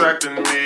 attracting 0.00 0.34
me. 0.44 0.59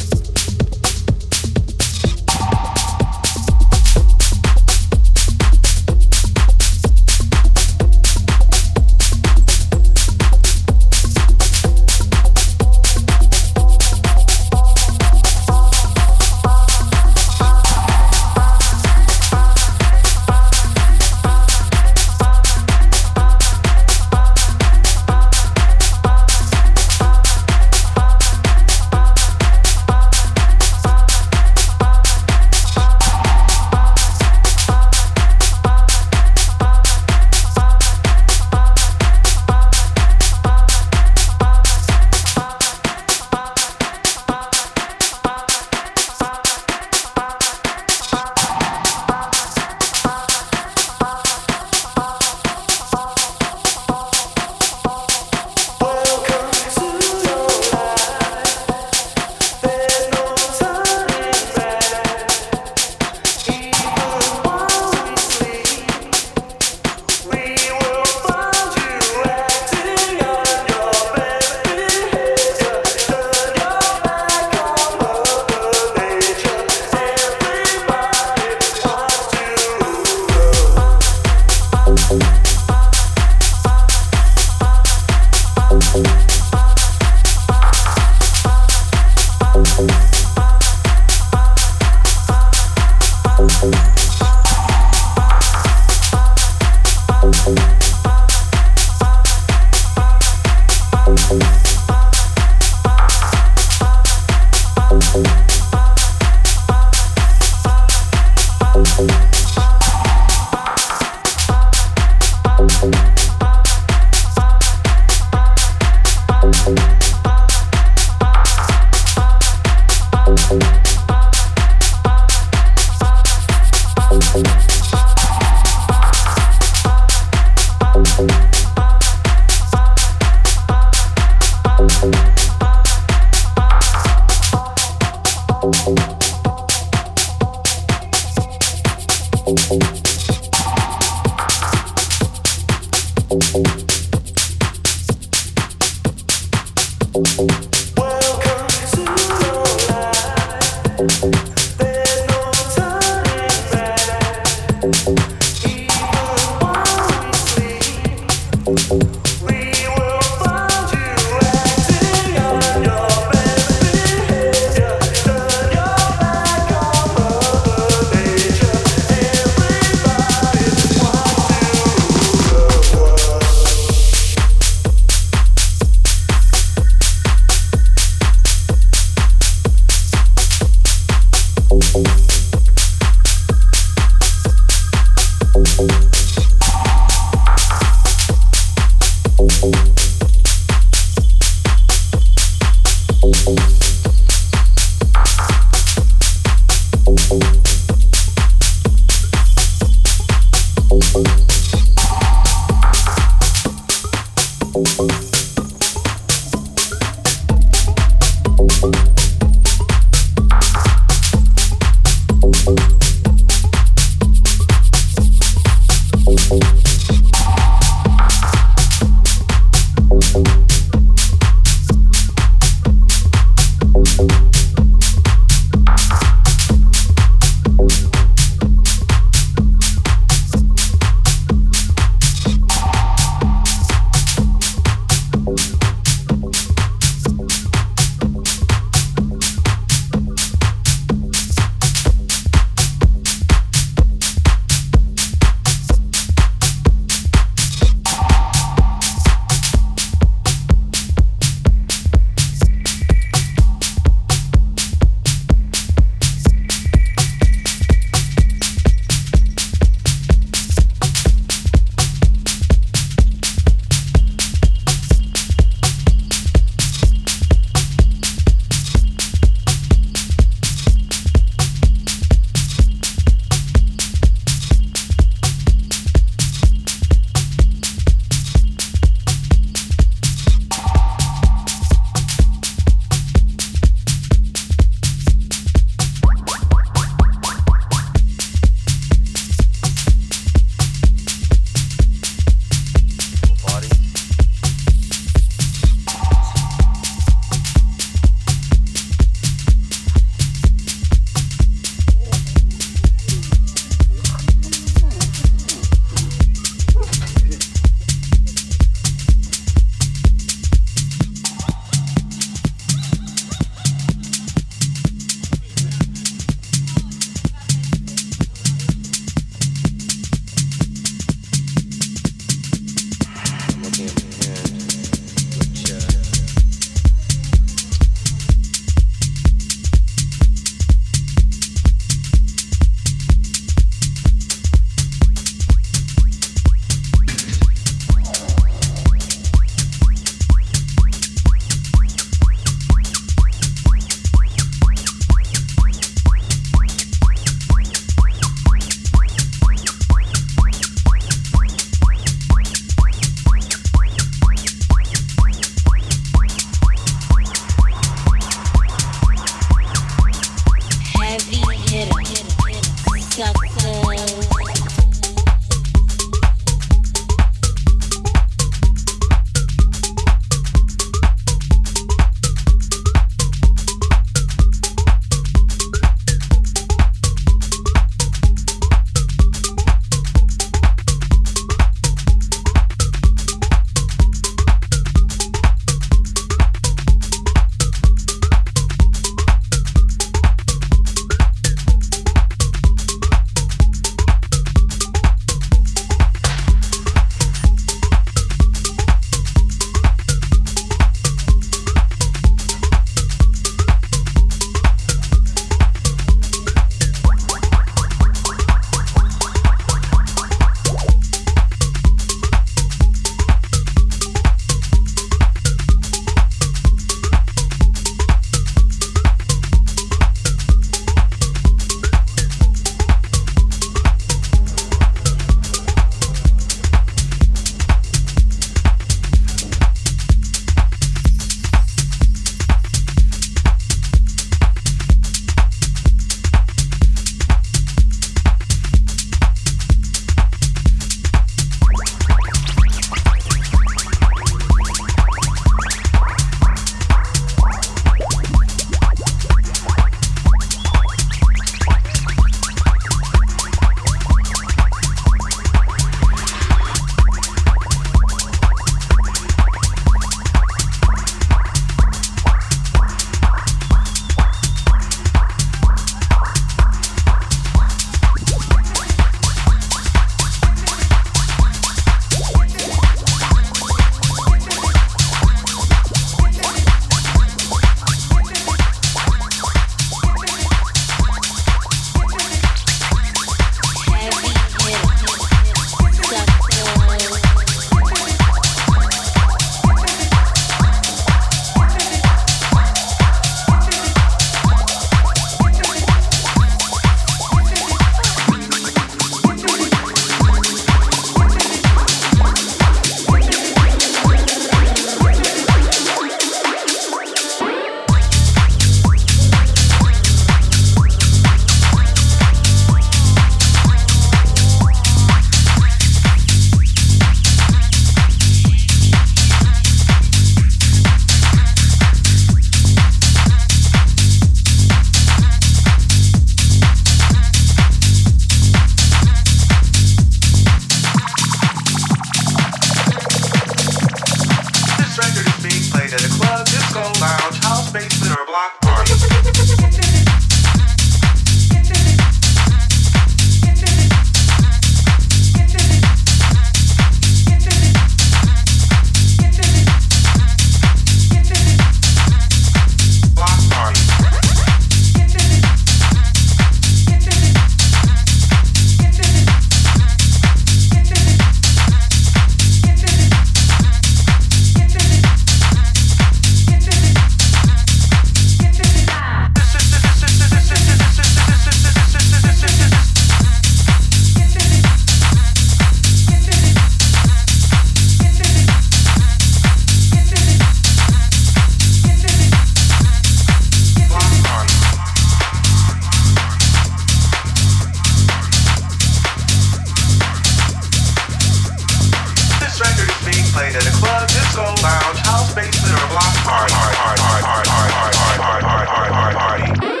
played 593.61 593.75
at 593.75 593.85
a 593.85 593.91
club, 593.91 594.27
disco, 594.27 594.63
lounge, 594.81 595.19
house, 595.19 595.53
basement, 595.53 595.93
or 595.93 596.07
block 596.09 596.33
party. 596.41 596.73
party, 596.73 596.97
party, 596.97 597.21
party, 597.21 597.41
party, 597.45 597.93
party, 597.93 598.17
party, 598.17 598.87
party, 598.87 599.11
party, 599.13 599.77
party. 599.77 600.00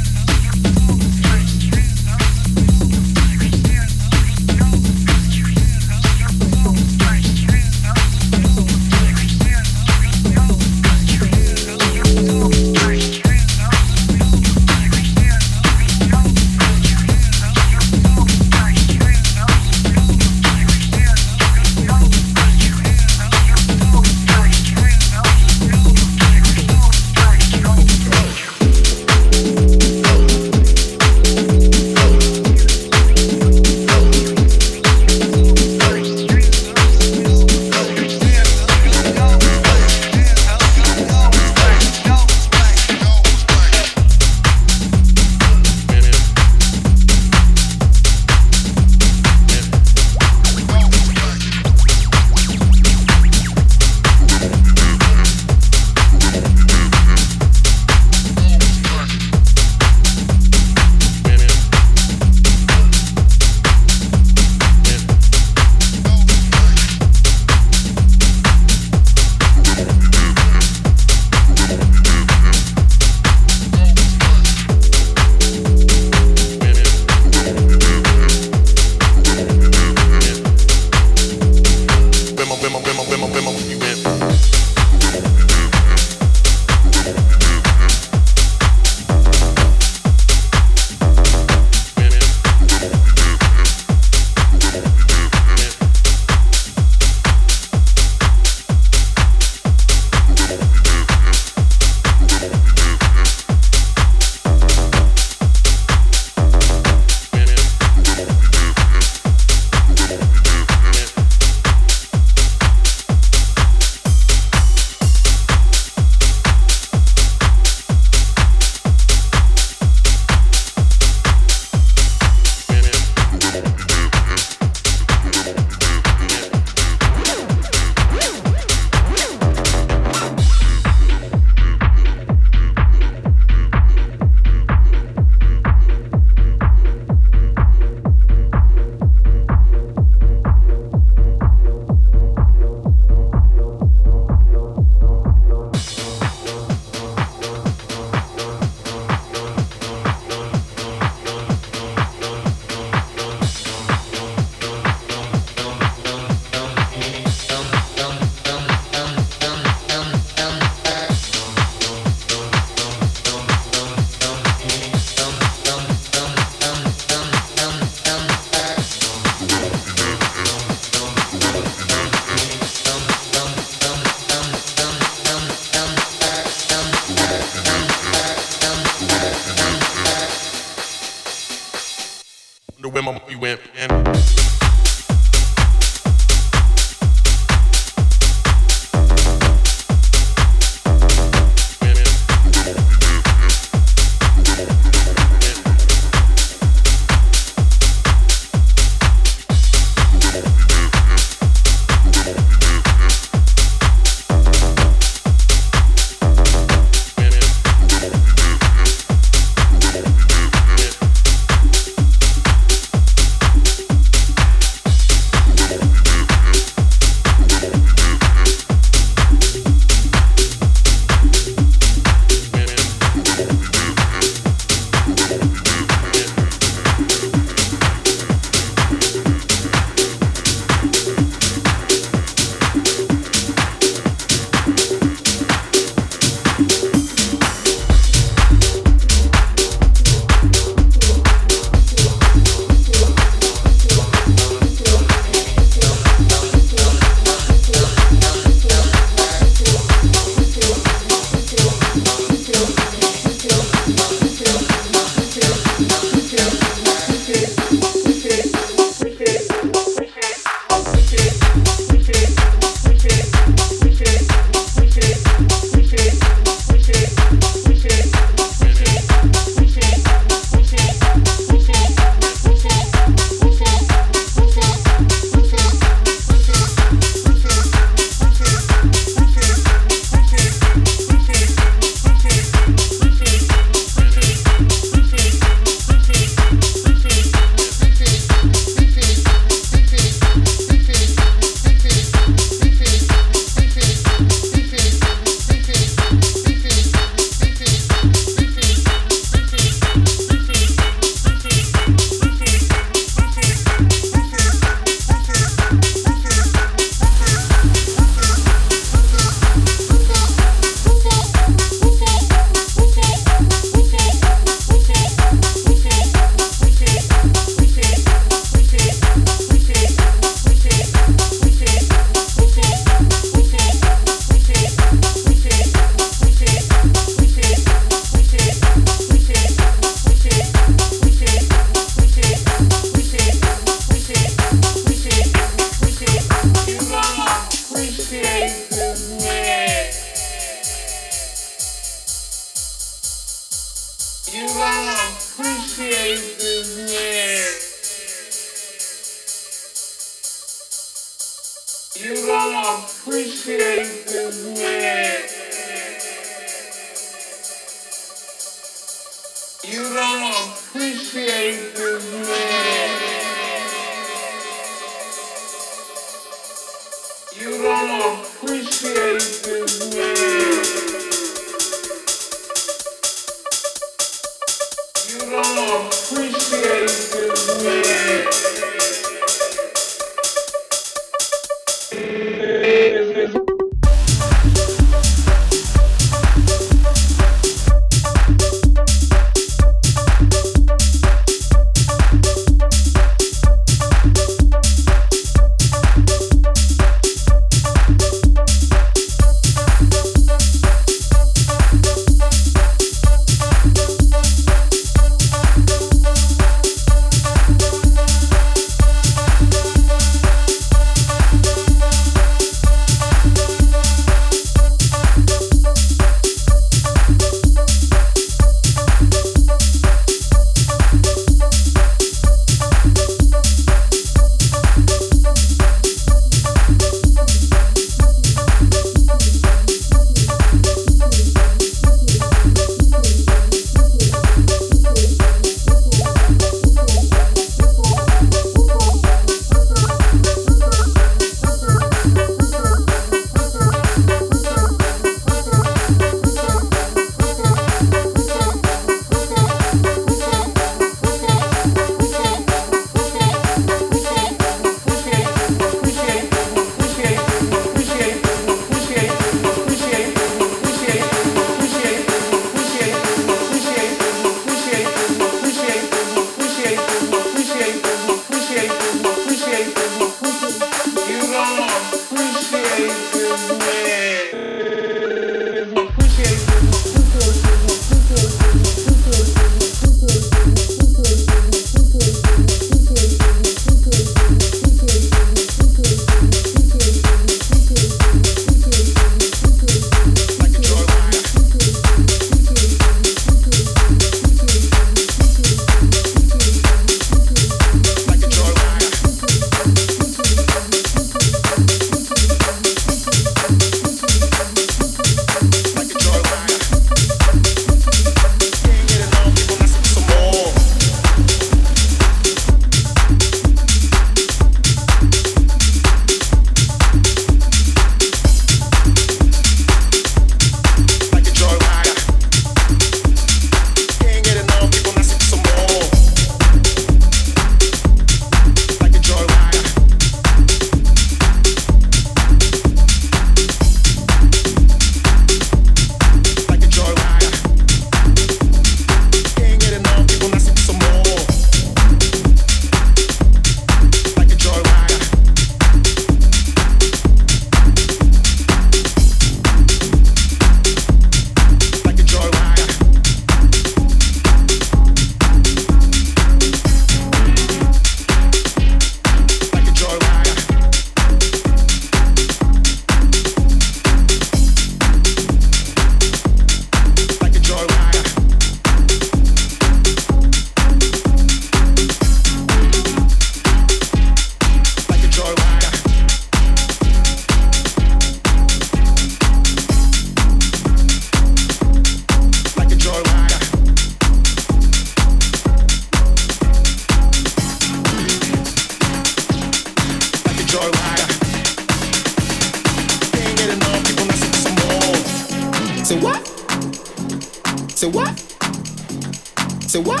Say 599.70 599.78
what? 599.78 600.00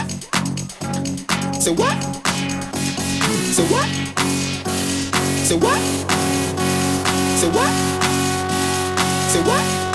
Say 1.60 1.70
what? 1.70 2.02
Say 3.54 3.64
what? 3.70 3.88
Say 5.46 5.54
what? 5.54 5.80
Say 7.38 7.48
what? 7.52 7.72
Say 9.30 9.40
what? 9.44 9.89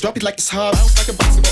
Drop 0.00 0.16
it 0.16 0.22
like 0.22 0.34
it's 0.34 0.48
hot. 0.48 0.72
Bounce 0.72 0.96
like 0.98 1.14
a 1.14 1.18
basketball. 1.18 1.49